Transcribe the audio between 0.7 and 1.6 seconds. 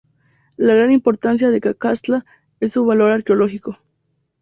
gran importancia